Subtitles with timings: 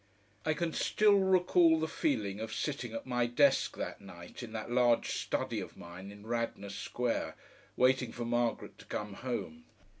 [0.47, 4.71] I can still recall the feeling of sitting at my desk that night in that
[4.71, 7.35] large study of mine in Radnor Square,
[7.75, 9.65] waiting for Margaret to come home.